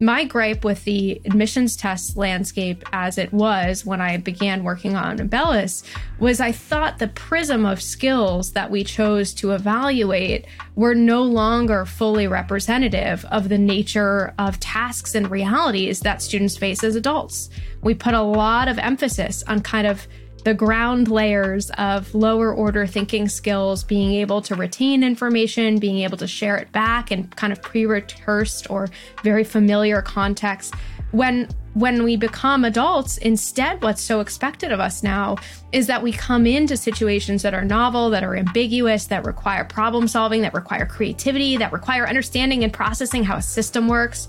[0.00, 5.18] My gripe with the admissions test landscape as it was when I began working on
[5.18, 5.84] Imbellus
[6.18, 11.84] was I thought the prism of skills that we chose to evaluate were no longer
[11.84, 17.48] fully representative of the nature of tasks and realities that students face as adults.
[17.80, 20.08] We put a lot of emphasis on kind of
[20.44, 26.18] the ground layers of lower order thinking skills, being able to retain information, being able
[26.18, 28.88] to share it back in kind of pre-rehearsed or
[29.22, 30.74] very familiar context.
[31.10, 35.36] When when we become adults, instead, what's so expected of us now
[35.72, 40.06] is that we come into situations that are novel, that are ambiguous, that require problem
[40.06, 44.28] solving, that require creativity, that require understanding and processing how a system works.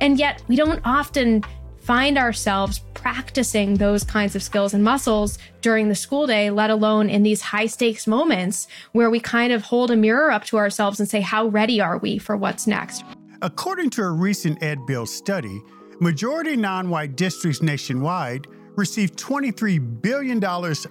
[0.00, 1.44] And yet, we don't often
[1.86, 7.08] find ourselves practicing those kinds of skills and muscles during the school day, let alone
[7.08, 10.98] in these high stakes moments where we kind of hold a mirror up to ourselves
[10.98, 13.04] and say, how ready are we for what's next?
[13.40, 15.62] According to a recent EdBuild study,
[16.00, 20.40] majority non white districts nationwide receive $23 billion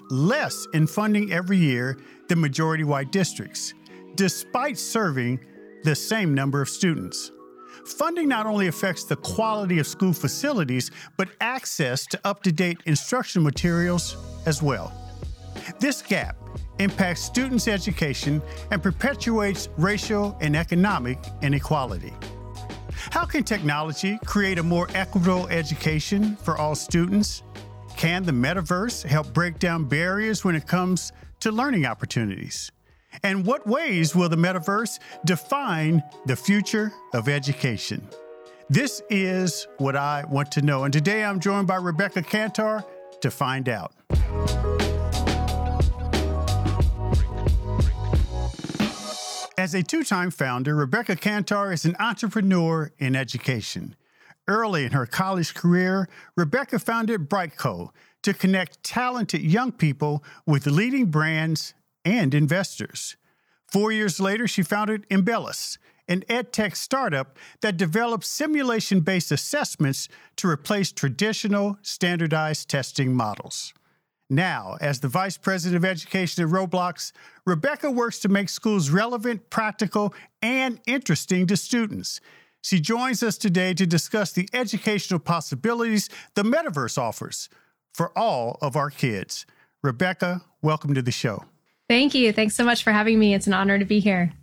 [0.10, 2.00] less in funding every year
[2.30, 3.74] than majority white districts,
[4.16, 5.42] despite serving
[5.84, 7.34] the same number of students.
[7.86, 12.80] Funding not only affects the quality of school facilities, but access to up to date
[12.86, 14.92] instructional materials as well.
[15.80, 16.36] This gap
[16.80, 18.42] impacts students' education
[18.72, 22.14] and perpetuates racial and economic inequality.
[23.12, 27.44] How can technology create a more equitable education for all students?
[27.98, 32.72] Can the metaverse help break down barriers when it comes to learning opportunities?
[33.24, 38.08] And what ways will the metaverse define the future of education?
[38.70, 40.86] This is what I want to know.
[40.86, 42.84] And today I'm joined by Rebecca Kantar
[43.22, 43.94] to find out.
[49.58, 53.96] As a two time founder, Rebecca Kantar is an entrepreneur in education.
[54.48, 57.90] Early in her college career, Rebecca founded Brightco
[58.24, 61.74] to connect talented young people with leading brands
[62.06, 63.18] and investors.
[63.68, 70.08] Four years later, she founded Imbellus, an edtech startup that develops simulation based assessments
[70.38, 73.74] to replace traditional standardized testing models.
[74.30, 77.12] Now, as the Vice President of Education at Roblox,
[77.46, 82.22] Rebecca works to make schools relevant, practical, and interesting to students.
[82.62, 87.50] She joins us today to discuss the educational possibilities the metaverse offers
[87.94, 89.46] for all of our kids.
[89.84, 91.46] Rebecca, welcome to the show.
[91.88, 92.34] Thank you.
[92.34, 93.34] Thanks so much for having me.
[93.34, 94.34] It's an honor to be here.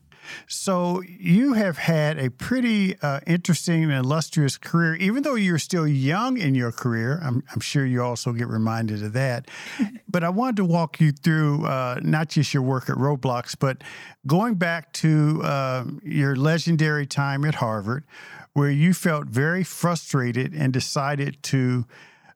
[0.47, 5.87] So, you have had a pretty uh, interesting and illustrious career, even though you're still
[5.87, 7.21] young in your career.
[7.23, 9.51] I'm, I'm, sure you also get reminded of that.
[10.09, 13.83] but I wanted to walk you through uh, not just your work at Roblox, but
[14.27, 18.05] going back to uh, your legendary time at Harvard,
[18.53, 21.85] where you felt very frustrated and decided to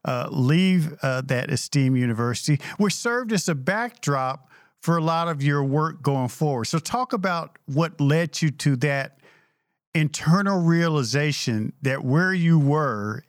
[0.05, 4.51] uh, leave uh, that esteemed university, which served as a backdrop
[4.87, 6.67] for a lot of your work going forward.
[6.67, 9.19] So, talk about what led you to that
[9.95, 13.25] internal realization that where you were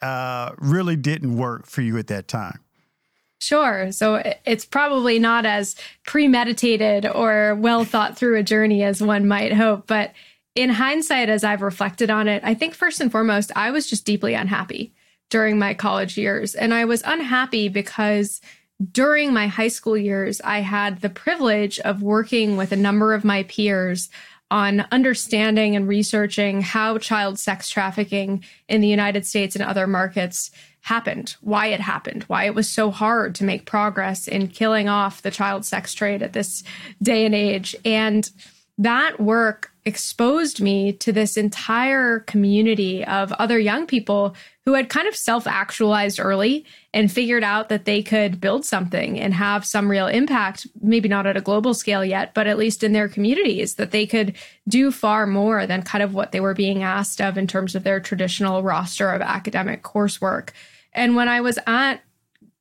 [0.00, 2.60] uh, really didn't work for you at that time.
[3.40, 3.90] Sure.
[3.90, 9.52] So it's probably not as premeditated or well thought through a journey as one might
[9.52, 9.88] hope.
[9.88, 10.12] But
[10.54, 14.06] in hindsight, as I've reflected on it, I think first and foremost, I was just
[14.06, 14.94] deeply unhappy
[15.30, 16.54] during my college years.
[16.54, 18.40] And I was unhappy because
[18.92, 23.24] during my high school years, I had the privilege of working with a number of
[23.24, 24.10] my peers
[24.50, 30.50] on understanding and researching how child sex trafficking in the United States and other markets
[30.82, 35.22] happened, why it happened, why it was so hard to make progress in killing off
[35.22, 36.62] the child sex trade at this
[37.02, 37.74] day and age.
[37.84, 38.30] And
[38.78, 45.06] that work exposed me to this entire community of other young people who had kind
[45.06, 49.88] of self actualized early and figured out that they could build something and have some
[49.88, 53.76] real impact, maybe not at a global scale yet, but at least in their communities,
[53.76, 54.34] that they could
[54.66, 57.84] do far more than kind of what they were being asked of in terms of
[57.84, 60.50] their traditional roster of academic coursework.
[60.92, 62.00] And when I was at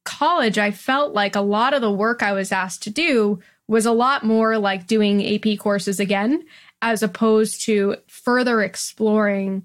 [0.04, 3.86] college, I felt like a lot of the work I was asked to do was
[3.86, 6.44] a lot more like doing AP courses again,
[6.86, 9.64] as opposed to further exploring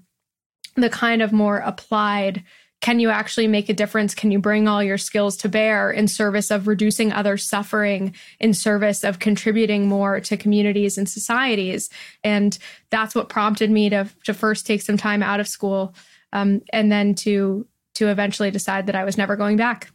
[0.75, 2.43] the kind of more applied
[2.81, 4.15] can you actually make a difference?
[4.15, 8.55] Can you bring all your skills to bear in service of reducing other suffering, in
[8.55, 11.91] service of contributing more to communities and societies?
[12.23, 12.57] And
[12.89, 15.93] that's what prompted me to, to first take some time out of school
[16.33, 19.91] um, and then to to eventually decide that I was never going back.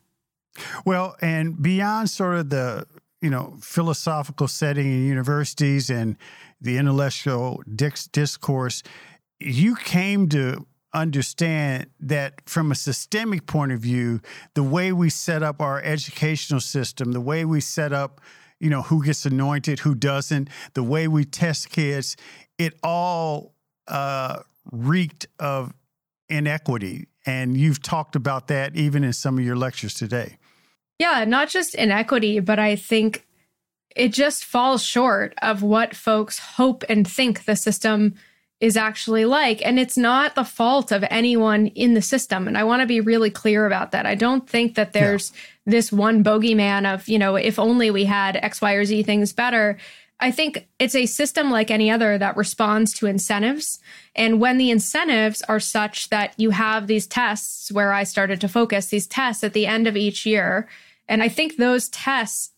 [0.85, 2.87] Well, and beyond sort of the
[3.21, 6.17] you know philosophical setting in universities and
[6.61, 8.83] the intellectual discourse,
[9.41, 14.21] you came to understand that from a systemic point of view,
[14.55, 18.21] the way we set up our educational system, the way we set up,
[18.59, 22.17] you know, who gets anointed, who doesn't, the way we test kids,
[22.59, 23.55] it all
[23.89, 24.41] uh,
[24.73, 25.75] reeked of
[26.29, 27.09] inequity.
[27.27, 30.39] And you've talked about that even in some of your lectures today.
[30.99, 33.26] Yeah, not just inequity, but I think
[33.97, 38.15] it just falls short of what folks hope and think the system
[38.61, 39.65] is actually like.
[39.65, 42.47] And it's not the fault of anyone in the system.
[42.47, 44.07] And I want to be really clear about that.
[44.07, 45.73] I don't think that there's yeah.
[45.73, 49.33] this one bogeyman of, you know, if only we had X, Y, or Z things
[49.33, 49.77] better.
[50.21, 53.79] I think it's a system like any other that responds to incentives.
[54.15, 58.49] And when the incentives are such that you have these tests where I started to
[58.49, 60.67] focus, these tests at the end of each year,
[61.09, 62.53] and I think those tests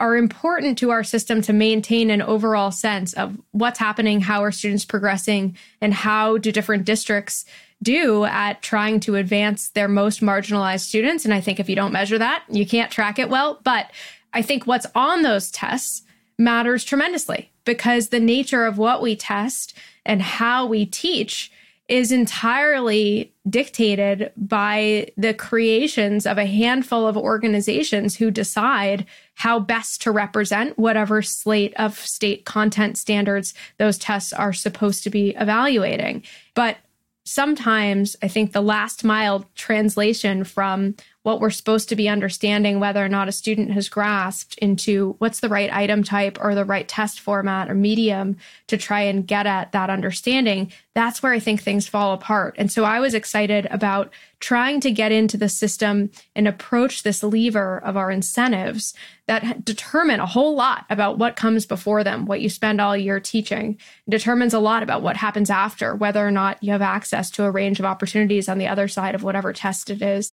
[0.00, 4.52] are important to our system to maintain an overall sense of what's happening, how are
[4.52, 7.44] students progressing, and how do different districts
[7.82, 11.24] do at trying to advance their most marginalized students.
[11.24, 13.60] And I think if you don't measure that, you can't track it well.
[13.64, 13.90] But
[14.32, 16.02] I think what's on those tests
[16.38, 21.50] matters tremendously because the nature of what we test and how we teach
[21.88, 30.02] is entirely dictated by the creations of a handful of organizations who decide how best
[30.02, 36.22] to represent whatever slate of state content standards those tests are supposed to be evaluating.
[36.54, 36.76] But
[37.24, 40.94] sometimes I think the last mile translation from
[41.28, 45.40] what we're supposed to be understanding whether or not a student has grasped into what's
[45.40, 48.34] the right item type or the right test format or medium
[48.66, 52.54] to try and get at that understanding, that's where I think things fall apart.
[52.56, 54.10] And so I was excited about
[54.40, 58.94] trying to get into the system and approach this lever of our incentives
[59.26, 63.20] that determine a whole lot about what comes before them, what you spend all year
[63.20, 63.76] teaching,
[64.08, 67.50] determines a lot about what happens after, whether or not you have access to a
[67.50, 70.32] range of opportunities on the other side of whatever test it is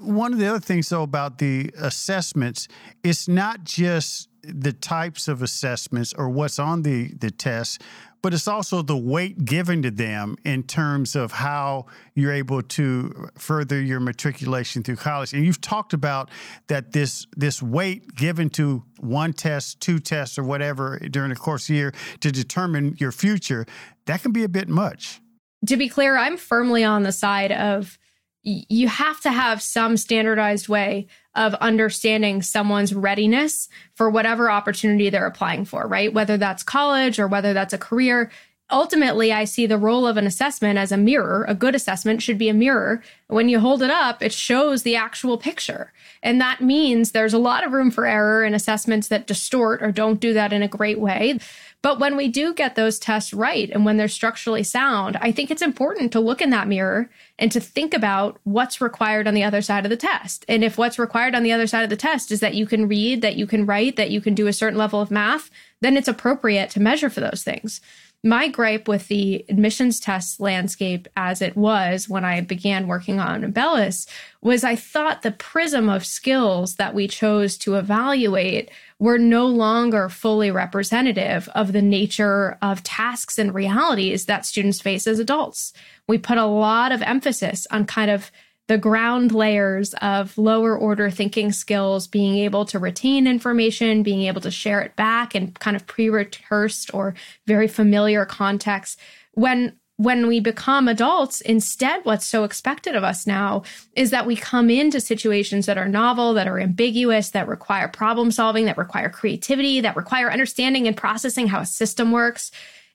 [0.00, 2.68] one of the other things, though, about the assessments,
[3.02, 7.82] it's not just the types of assessments or what's on the, the test,
[8.22, 13.28] but it's also the weight given to them in terms of how you're able to
[13.38, 15.32] further your matriculation through college.
[15.32, 16.30] And you've talked about
[16.66, 21.64] that this this weight given to one test, two tests, or whatever during the course
[21.64, 23.66] of the year to determine your future,
[24.06, 25.20] that can be a bit much.
[25.66, 27.98] To be clear, I'm firmly on the side of
[28.46, 35.26] you have to have some standardized way of understanding someone's readiness for whatever opportunity they're
[35.26, 36.14] applying for, right?
[36.14, 38.30] Whether that's college or whether that's a career.
[38.70, 41.44] Ultimately, I see the role of an assessment as a mirror.
[41.46, 43.00] A good assessment should be a mirror.
[43.28, 45.92] When you hold it up, it shows the actual picture.
[46.20, 49.92] And that means there's a lot of room for error in assessments that distort or
[49.92, 51.38] don't do that in a great way.
[51.80, 55.52] But when we do get those tests right and when they're structurally sound, I think
[55.52, 57.08] it's important to look in that mirror
[57.38, 60.44] and to think about what's required on the other side of the test.
[60.48, 62.88] And if what's required on the other side of the test is that you can
[62.88, 65.96] read, that you can write, that you can do a certain level of math, then
[65.96, 67.80] it's appropriate to measure for those things
[68.26, 73.42] my gripe with the admissions test landscape as it was when I began working on
[73.42, 74.08] Imbellus
[74.42, 78.68] was I thought the prism of skills that we chose to evaluate
[78.98, 85.06] were no longer fully representative of the nature of tasks and realities that students face
[85.06, 85.72] as adults.
[86.08, 88.32] We put a lot of emphasis on kind of
[88.68, 94.40] the ground layers of lower order thinking skills, being able to retain information, being able
[94.40, 97.14] to share it back in kind of pre-rehearsed or
[97.46, 98.96] very familiar contexts.
[99.32, 103.62] When when we become adults, instead, what's so expected of us now
[103.94, 108.30] is that we come into situations that are novel, that are ambiguous, that require problem
[108.30, 112.50] solving, that require creativity, that require understanding and processing how a system works.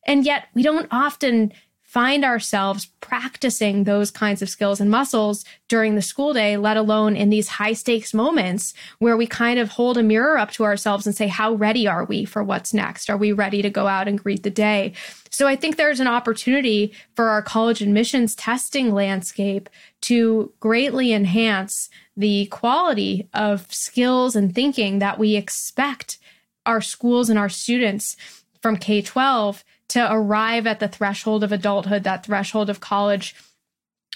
[0.05, 1.53] And yet, we don't often
[1.91, 7.17] find ourselves practicing those kinds of skills and muscles during the school day, let alone
[7.17, 11.05] in these high stakes moments where we kind of hold a mirror up to ourselves
[11.05, 13.09] and say, How ready are we for what's next?
[13.09, 14.93] Are we ready to go out and greet the day?
[15.31, 19.69] So I think there's an opportunity for our college admissions testing landscape
[20.03, 26.19] to greatly enhance the quality of skills and thinking that we expect
[26.65, 28.15] our schools and our students
[28.61, 33.35] from K 12 to arrive at the threshold of adulthood, that threshold of college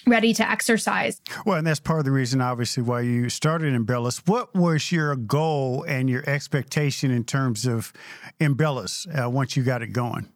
[0.08, 1.22] ready to exercise.
[1.46, 4.22] Well, and that's part of the reason, obviously, why you started Imbellus.
[4.28, 7.92] What was your goal and your expectation in terms of
[8.40, 10.30] Imbellus uh, once you got it going?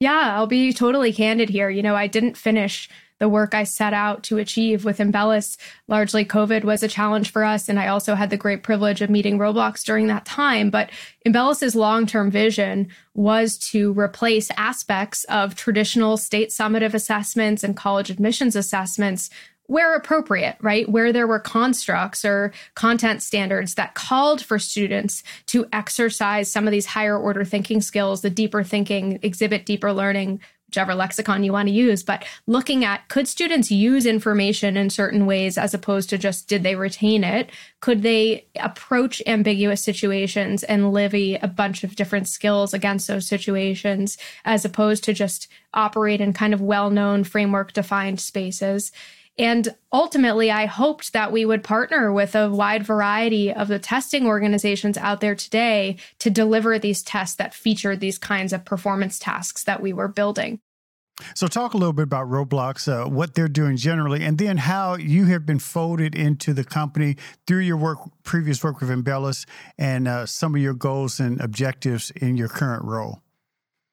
[0.00, 1.70] Yeah, I'll be totally candid here.
[1.70, 5.56] You know, I didn't finish the work I set out to achieve with Imbellus.
[5.88, 7.68] Largely, COVID was a challenge for us.
[7.68, 10.70] And I also had the great privilege of meeting Roblox during that time.
[10.70, 10.90] But
[11.26, 18.10] Imbellus's long term vision was to replace aspects of traditional state summative assessments and college
[18.10, 19.30] admissions assessments
[19.68, 20.88] where appropriate, right?
[20.88, 26.72] Where there were constructs or content standards that called for students to exercise some of
[26.72, 31.66] these higher order thinking skills, the deeper thinking, exhibit deeper learning, whichever lexicon you want
[31.66, 36.18] to use, but looking at could students use information in certain ways as opposed to
[36.18, 37.50] just did they retain it?
[37.80, 44.18] Could they approach ambiguous situations and levy a bunch of different skills against those situations
[44.44, 48.92] as opposed to just operate in kind of well known framework defined spaces?
[49.38, 54.26] And ultimately, I hoped that we would partner with a wide variety of the testing
[54.26, 59.62] organizations out there today to deliver these tests that featured these kinds of performance tasks
[59.64, 60.58] that we were building.
[61.34, 64.94] So, talk a little bit about Roblox, uh, what they're doing generally, and then how
[64.94, 67.16] you have been folded into the company
[67.46, 69.44] through your work, previous work with Imbellus,
[69.76, 73.22] and uh, some of your goals and objectives in your current role.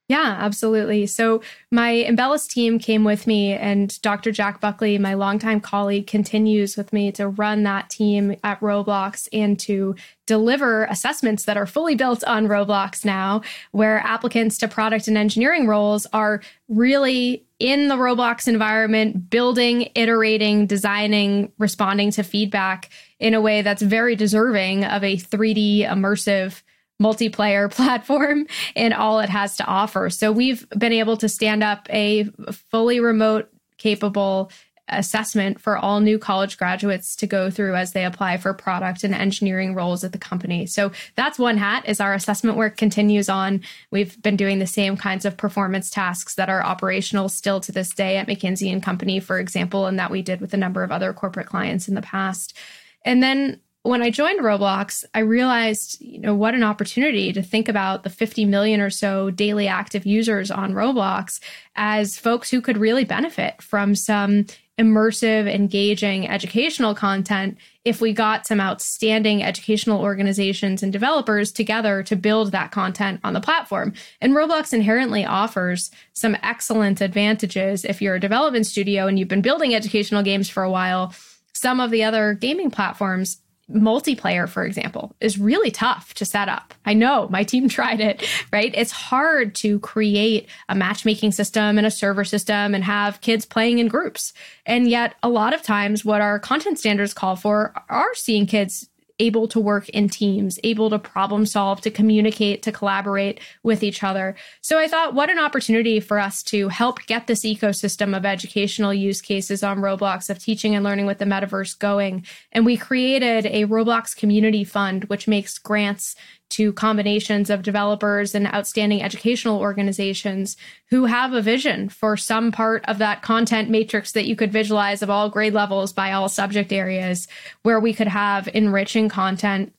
[0.07, 1.07] Yeah, absolutely.
[1.07, 4.31] So my Imbellus team came with me, and Dr.
[4.31, 9.59] Jack Buckley, my longtime colleague, continues with me to run that team at Roblox and
[9.61, 9.95] to
[10.27, 15.65] deliver assessments that are fully built on Roblox now, where applicants to product and engineering
[15.65, 23.41] roles are really in the Roblox environment, building, iterating, designing, responding to feedback in a
[23.41, 26.61] way that's very deserving of a 3D immersive
[27.01, 30.09] multiplayer platform and all it has to offer.
[30.09, 32.25] So we've been able to stand up a
[32.71, 34.51] fully remote capable
[34.89, 39.15] assessment for all new college graduates to go through as they apply for product and
[39.15, 40.65] engineering roles at the company.
[40.65, 43.61] So that's one hat is our assessment work continues on.
[43.89, 47.89] We've been doing the same kinds of performance tasks that are operational still to this
[47.93, 50.91] day at McKinsey and Company, for example, and that we did with a number of
[50.91, 52.55] other corporate clients in the past.
[53.03, 57.69] And then when I joined Roblox, I realized, you know, what an opportunity to think
[57.69, 61.39] about the 50 million or so daily active users on Roblox
[61.75, 64.47] as folks who could really benefit from some
[64.79, 72.15] immersive, engaging educational content if we got some outstanding educational organizations and developers together to
[72.15, 73.93] build that content on the platform.
[74.19, 79.41] And Roblox inherently offers some excellent advantages if you're a development studio and you've been
[79.41, 81.13] building educational games for a while.
[81.53, 83.37] Some of the other gaming platforms
[83.71, 86.73] multiplayer, for example, is really tough to set up.
[86.85, 88.73] I know my team tried it, right?
[88.75, 93.79] It's hard to create a matchmaking system and a server system and have kids playing
[93.79, 94.33] in groups.
[94.65, 98.89] And yet, a lot of times, what our content standards call for are seeing kids
[99.19, 104.03] able to work in teams, able to problem solve, to communicate, to collaborate with each
[104.03, 104.35] other.
[104.61, 108.93] So I thought, what an opportunity for us to help get this ecosystem of educational
[108.93, 112.25] use cases on Roblox of teaching and learning with the metaverse going.
[112.51, 116.15] And we created a Roblox community fund, which makes grants
[116.49, 120.55] to combinations of developers and outstanding educational organizations
[120.89, 125.01] who have a vision for some part of that content matrix that you could visualize
[125.01, 127.27] of all grade levels by all subject areas,
[127.63, 129.73] where we could have enriching content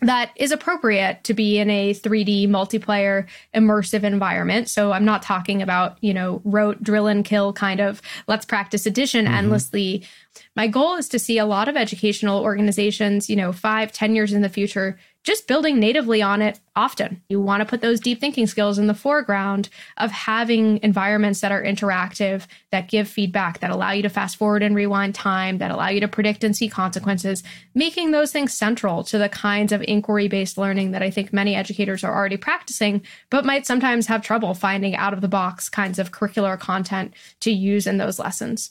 [0.00, 4.68] that is appropriate to be in a 3D multiplayer immersive environment.
[4.68, 8.86] So I'm not talking about, you know, rote drill and kill kind of let's practice
[8.86, 9.34] addition mm-hmm.
[9.34, 10.06] endlessly.
[10.54, 14.32] My goal is to see a lot of educational organizations, you know, five, ten years
[14.32, 14.98] in the future
[15.28, 17.20] just building natively on it often.
[17.28, 19.68] You want to put those deep thinking skills in the foreground
[19.98, 24.62] of having environments that are interactive, that give feedback, that allow you to fast forward
[24.62, 27.42] and rewind time, that allow you to predict and see consequences,
[27.74, 31.54] making those things central to the kinds of inquiry based learning that I think many
[31.54, 35.98] educators are already practicing, but might sometimes have trouble finding out of the box kinds
[35.98, 38.70] of curricular content to use in those lessons.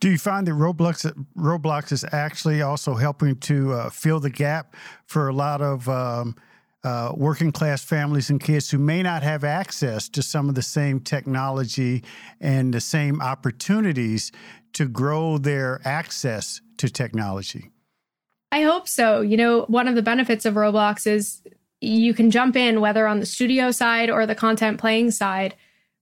[0.00, 4.76] Do you find that Roblox Roblox is actually also helping to uh, fill the gap
[5.06, 6.36] for a lot of um,
[6.84, 10.62] uh, working class families and kids who may not have access to some of the
[10.62, 12.02] same technology
[12.40, 14.32] and the same opportunities
[14.72, 17.70] to grow their access to technology?
[18.50, 19.20] I hope so.
[19.20, 21.42] You know, one of the benefits of Roblox is
[21.80, 25.54] you can jump in whether on the studio side or the content playing side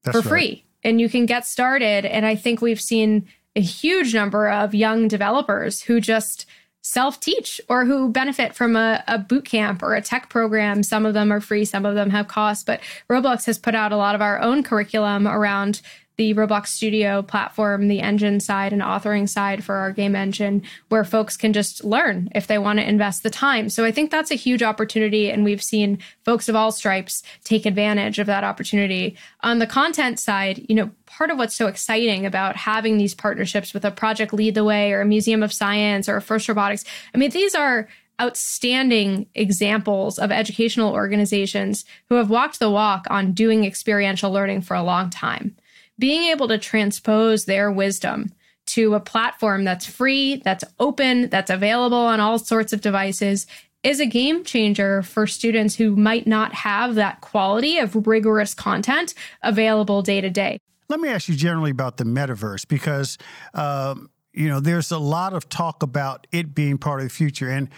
[0.02, 0.28] That's for right.
[0.28, 2.04] free and you can get started.
[2.04, 6.46] And I think we've seen a huge number of young developers who just
[6.82, 10.82] self teach or who benefit from a, a boot camp or a tech program.
[10.82, 13.92] Some of them are free, some of them have costs, but Roblox has put out
[13.92, 15.82] a lot of our own curriculum around
[16.20, 21.02] the Roblox Studio platform, the engine side and authoring side for our game engine, where
[21.02, 23.70] folks can just learn if they want to invest the time.
[23.70, 25.30] So I think that's a huge opportunity.
[25.30, 29.16] And we've seen folks of all stripes take advantage of that opportunity.
[29.40, 33.72] On the content side, you know, part of what's so exciting about having these partnerships
[33.72, 36.84] with a project Lead the Way or a Museum of Science or a First Robotics,
[37.14, 37.88] I mean, these are
[38.20, 44.74] outstanding examples of educational organizations who have walked the walk on doing experiential learning for
[44.74, 45.56] a long time
[46.00, 48.32] being able to transpose their wisdom
[48.66, 53.46] to a platform that's free, that's open, that's available on all sorts of devices
[53.82, 59.14] is a game changer for students who might not have that quality of rigorous content
[59.42, 60.58] available day to day.
[60.88, 63.16] Let me ask you generally about the metaverse because,
[63.54, 67.48] um, you know, there's a lot of talk about it being part of the future.
[67.48, 67.68] And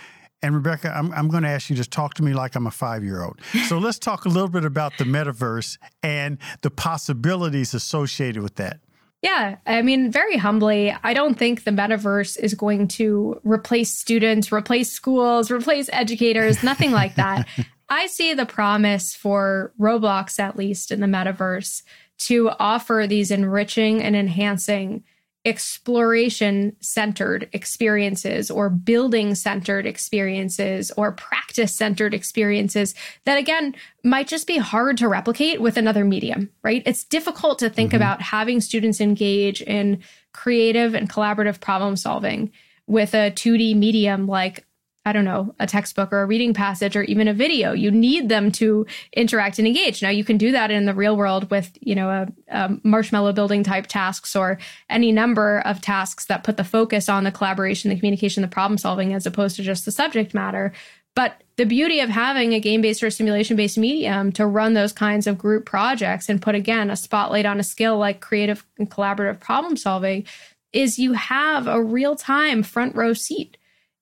[0.43, 2.71] and Rebecca, I'm, I'm going to ask you to talk to me like I'm a
[2.71, 3.41] five year old.
[3.69, 8.81] So let's talk a little bit about the metaverse and the possibilities associated with that.
[9.23, 14.51] Yeah, I mean, very humbly, I don't think the metaverse is going to replace students,
[14.51, 17.47] replace schools, replace educators, nothing like that.
[17.89, 21.83] I see the promise for Roblox, at least in the metaverse,
[22.19, 25.05] to offer these enriching and enhancing
[25.45, 32.95] exploration centered experiences or building centered experiences or practice centered experiences
[33.25, 37.69] that again might just be hard to replicate with another medium right it's difficult to
[37.69, 37.97] think mm-hmm.
[37.97, 40.01] about having students engage in
[40.33, 42.51] creative and collaborative problem solving
[42.87, 44.65] with a 2D medium like
[45.05, 47.73] I don't know, a textbook or a reading passage or even a video.
[47.73, 50.01] You need them to interact and engage.
[50.01, 53.33] Now you can do that in the real world with, you know, a, a, marshmallow
[53.33, 57.91] building type tasks or any number of tasks that put the focus on the collaboration,
[57.91, 60.73] the communication, the problem solving as opposed to just the subject matter.
[61.17, 64.93] But the beauty of having a game based or simulation based medium to run those
[64.93, 68.89] kinds of group projects and put again a spotlight on a skill like creative and
[68.89, 70.25] collaborative problem solving
[70.73, 73.57] is you have a real time front row seat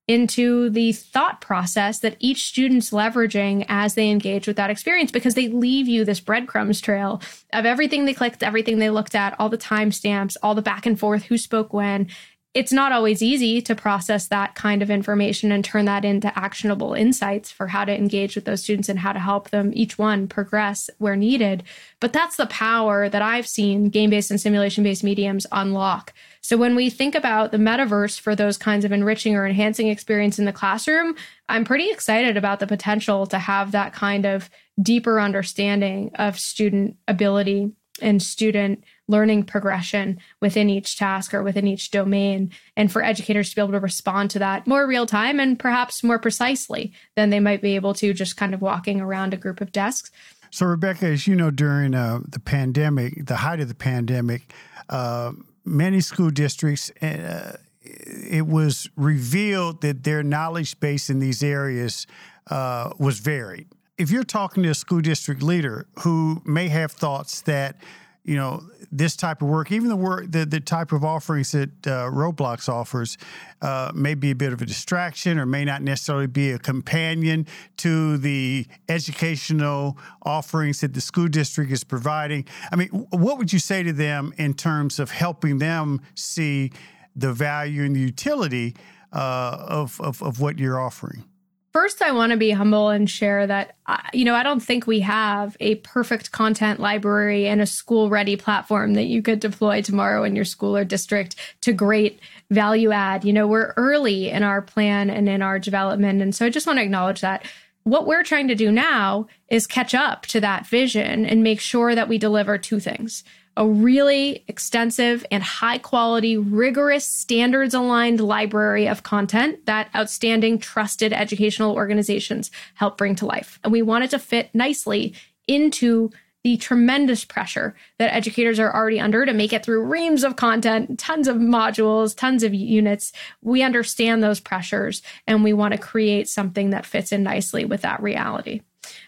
[0.08, 5.34] into the thought process that each student's leveraging as they engage with that experience because
[5.34, 9.48] they leave you this breadcrumbs trail of everything they clicked, everything they looked at, all
[9.48, 12.08] the timestamps, all the back and forth, who spoke when,
[12.52, 16.94] it's not always easy to process that kind of information and turn that into actionable
[16.94, 20.26] insights for how to engage with those students and how to help them each one
[20.26, 21.62] progress where needed.
[22.00, 26.12] But that's the power that I've seen game based and simulation based mediums unlock.
[26.40, 30.40] So when we think about the metaverse for those kinds of enriching or enhancing experience
[30.40, 31.14] in the classroom,
[31.48, 34.50] I'm pretty excited about the potential to have that kind of
[34.82, 37.70] deeper understanding of student ability
[38.02, 43.56] and student learning progression within each task or within each domain, and for educators to
[43.56, 47.40] be able to respond to that more real time and perhaps more precisely than they
[47.40, 50.10] might be able to just kind of walking around a group of desks.
[50.50, 54.52] So, Rebecca, as you know, during uh, the pandemic, the height of the pandemic,
[54.88, 55.32] uh,
[55.64, 62.06] many school districts, uh, it was revealed that their knowledge base in these areas
[62.50, 63.68] uh, was varied.
[63.96, 67.76] If you're talking to a school district leader who may have thoughts that
[68.24, 71.70] you know this type of work, even the work, the, the type of offerings that
[71.86, 73.16] uh, Roblox offers,
[73.62, 77.46] uh, may be a bit of a distraction or may not necessarily be a companion
[77.76, 82.44] to the educational offerings that the school district is providing.
[82.72, 86.72] I mean, what would you say to them in terms of helping them see
[87.14, 88.74] the value and the utility
[89.12, 91.24] uh, of, of, of what you're offering?
[91.72, 94.88] First, I want to be humble and share that, uh, you know, I don't think
[94.88, 99.80] we have a perfect content library and a school ready platform that you could deploy
[99.80, 102.18] tomorrow in your school or district to great
[102.50, 103.24] value add.
[103.24, 106.20] You know, we're early in our plan and in our development.
[106.20, 107.46] And so I just want to acknowledge that
[107.84, 111.94] what we're trying to do now is catch up to that vision and make sure
[111.94, 113.22] that we deliver two things
[113.60, 121.12] a really extensive and high quality, rigorous, standards aligned library of content that outstanding, trusted
[121.12, 123.60] educational organizations help bring to life.
[123.62, 125.12] And we want it to fit nicely
[125.46, 126.10] into
[126.42, 130.98] the tremendous pressure that educators are already under to make it through reams of content,
[130.98, 133.12] tons of modules, tons of units.
[133.42, 137.82] We understand those pressures and we want to create something that fits in nicely with
[137.82, 138.62] that reality.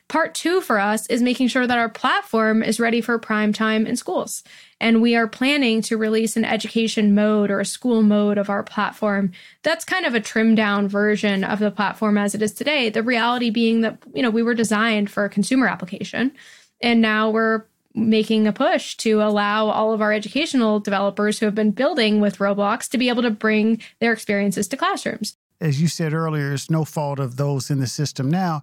[0.08, 3.86] Part two for us is making sure that our platform is ready for prime time
[3.86, 4.42] in schools.
[4.78, 8.62] And we are planning to release an education mode or a school mode of our
[8.62, 9.32] platform.
[9.62, 12.90] That's kind of a trimmed down version of the platform as it is today.
[12.90, 16.32] The reality being that, you know, we were designed for a consumer application.
[16.82, 21.54] And now we're making a push to allow all of our educational developers who have
[21.54, 25.86] been building with Roblox to be able to bring their experiences to classrooms as you
[25.86, 28.62] said earlier, it's no fault of those in the system now,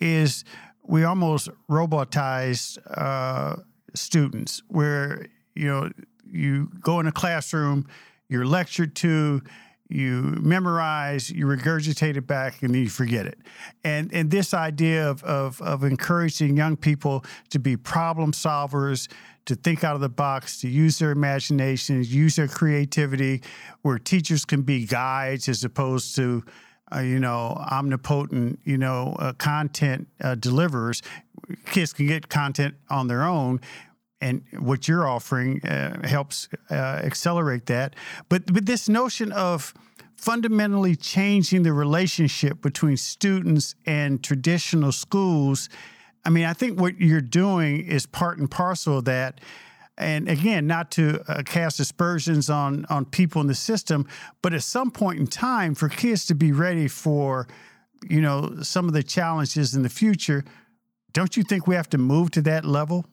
[0.00, 0.44] is
[0.82, 3.56] we almost robotized uh,
[3.94, 5.90] students where, you know,
[6.26, 7.86] you go in a classroom,
[8.28, 9.42] you're lectured to,
[9.90, 13.38] you memorize, you regurgitate it back, and then you forget it.
[13.84, 19.08] And and this idea of of, of encouraging young people to be problem solvers,
[19.46, 23.42] to think out of the box, to use their imaginations, use their creativity,
[23.82, 26.44] where teachers can be guides as opposed to
[26.92, 31.02] uh, you know, omnipotent, you know, uh, content uh, deliverers.
[31.66, 33.60] Kids can get content on their own,
[34.20, 37.96] and what you're offering uh, helps uh, accelerate that.
[38.28, 39.74] But but this notion of
[40.16, 45.70] fundamentally changing the relationship between students and traditional schools.
[46.26, 49.40] I mean, I think what you're doing is part and parcel of that
[50.00, 54.08] and again, not to uh, cast aspersions on on people in the system,
[54.40, 57.46] but at some point in time, for kids to be ready for,
[58.08, 60.42] you know, some of the challenges in the future,
[61.12, 63.04] don't you think we have to move to that level?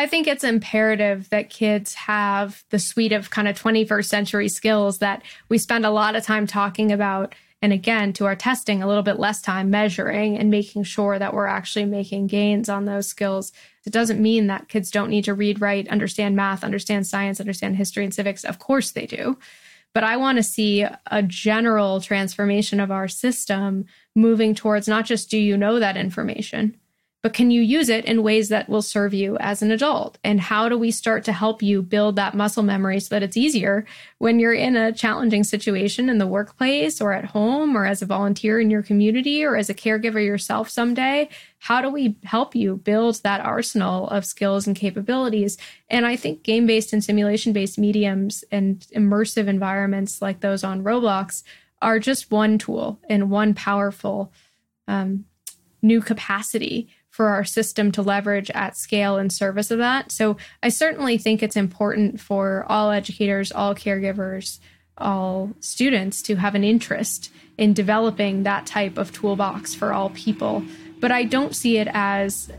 [0.00, 5.00] I think it's imperative that kids have the suite of kind of 21st century skills
[5.00, 7.34] that we spend a lot of time talking about.
[7.60, 11.34] And again to our testing a little bit less time measuring and making sure that
[11.34, 13.52] we're actually making gains on those skills.
[13.84, 17.76] It doesn't mean that kids don't need to read write understand math understand science understand
[17.76, 18.42] history and civics.
[18.42, 19.36] Of course they do.
[19.92, 23.84] But i want to see a general transformation of our system
[24.14, 26.80] moving towards not just do you know that information
[27.22, 30.16] but can you use it in ways that will serve you as an adult?
[30.24, 33.36] And how do we start to help you build that muscle memory so that it's
[33.36, 33.84] easier
[34.18, 38.06] when you're in a challenging situation in the workplace or at home or as a
[38.06, 41.28] volunteer in your community or as a caregiver yourself someday?
[41.58, 45.58] How do we help you build that arsenal of skills and capabilities?
[45.90, 50.82] And I think game based and simulation based mediums and immersive environments like those on
[50.82, 51.42] Roblox
[51.82, 54.32] are just one tool and one powerful
[54.88, 55.26] um,
[55.82, 56.88] new capacity
[57.20, 60.10] for our system to leverage at scale in service of that.
[60.10, 64.58] So I certainly think it's important for all educators, all caregivers,
[64.96, 70.64] all students to have an interest in developing that type of toolbox for all people.
[70.98, 72.50] But I don't see it as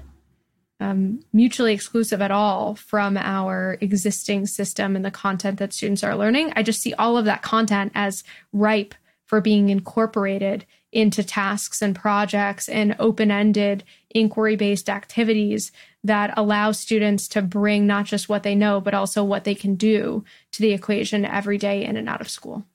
[0.79, 6.15] um, mutually exclusive at all from our existing system and the content that students are
[6.15, 6.53] learning.
[6.55, 8.93] I just see all of that content as ripe
[9.25, 15.71] for being incorporated into tasks and projects and open ended inquiry based activities
[16.03, 19.75] that allow students to bring not just what they know, but also what they can
[19.75, 22.65] do to the equation every day in and out of school.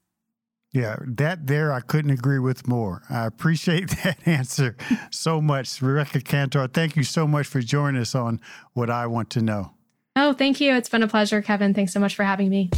[0.72, 3.02] Yeah, that there I couldn't agree with more.
[3.08, 4.76] I appreciate that answer
[5.10, 5.80] so much.
[5.80, 8.40] Rebecca Kantar, thank you so much for joining us on
[8.74, 9.72] What I Want to Know.
[10.16, 10.74] Oh, thank you.
[10.74, 11.74] It's been a pleasure, Kevin.
[11.74, 12.70] Thanks so much for having me.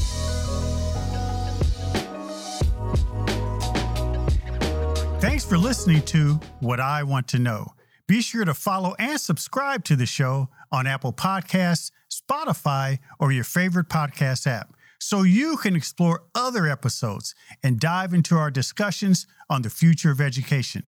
[5.28, 7.74] Thanks for listening to What I Want to Know.
[8.06, 13.44] Be sure to follow and subscribe to the show on Apple Podcasts, Spotify, or your
[13.44, 19.60] favorite podcast app so you can explore other episodes and dive into our discussions on
[19.60, 20.84] the future of education.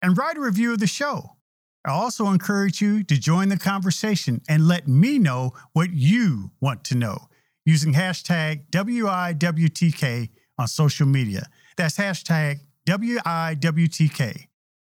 [0.00, 1.34] And write a review of the show.
[1.84, 6.84] I also encourage you to join the conversation and let me know what you want
[6.84, 7.26] to know
[7.64, 11.48] using hashtag WIWTK on social media.
[11.76, 14.48] That's hashtag WIWTK.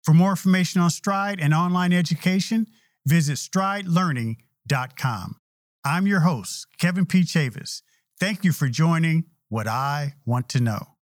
[0.02, 2.66] For more information on Stride and online education,
[3.06, 5.36] visit stridelearning.com.
[5.84, 7.22] I'm your host, Kevin P.
[7.22, 7.82] Chavous.
[8.18, 10.93] Thank you for joining What I Want to Know.